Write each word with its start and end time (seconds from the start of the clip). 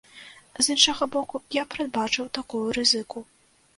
З 0.59 0.63
іншага 0.75 1.03
боку, 1.15 1.41
я 1.61 1.67
прадбачыў 1.75 2.33
такую 2.39 2.65
рызыку. 2.79 3.19